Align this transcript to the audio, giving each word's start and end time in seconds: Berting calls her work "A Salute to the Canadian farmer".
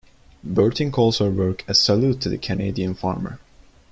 Berting 0.43 0.91
calls 0.91 1.19
her 1.19 1.29
work 1.29 1.63
"A 1.67 1.75
Salute 1.75 2.21
to 2.21 2.29
the 2.29 2.39
Canadian 2.39 2.95
farmer". 2.95 3.39